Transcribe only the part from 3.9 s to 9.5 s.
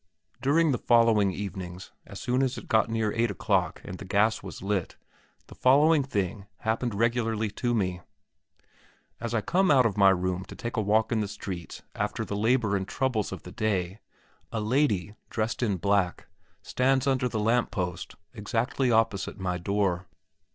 the gas was lit, the following thing happened regularly to me. As I